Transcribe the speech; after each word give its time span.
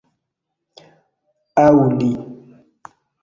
Aŭ 1.65 1.75
li 1.99 2.09